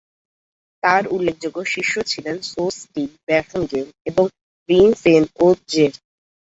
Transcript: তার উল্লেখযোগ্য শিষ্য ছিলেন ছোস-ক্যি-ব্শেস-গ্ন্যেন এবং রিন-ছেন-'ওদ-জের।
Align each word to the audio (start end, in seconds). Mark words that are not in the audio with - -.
তার 0.83 1.03
উল্লেখযোগ্য 1.07 1.57
শিষ্য 1.65 1.93
ছিলেন 2.07 2.35
ছোস-ক্যি-ব্শেস-গ্ন্যেন 2.49 3.87
এবং 4.05 4.25
রিন-ছেন-'ওদ-জের। 4.69 5.93